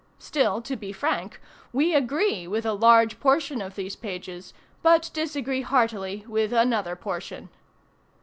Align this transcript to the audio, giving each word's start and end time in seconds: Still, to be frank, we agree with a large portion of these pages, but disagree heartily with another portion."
Still, 0.17 0.63
to 0.63 0.75
be 0.75 0.91
frank, 0.91 1.39
we 1.71 1.93
agree 1.93 2.47
with 2.47 2.65
a 2.65 2.73
large 2.73 3.19
portion 3.19 3.61
of 3.61 3.75
these 3.75 3.95
pages, 3.95 4.51
but 4.81 5.11
disagree 5.13 5.61
heartily 5.61 6.25
with 6.27 6.51
another 6.51 6.95
portion." 6.95 7.49